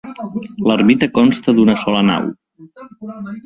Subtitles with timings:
[0.67, 2.29] L'ermita consta d'una sola nau.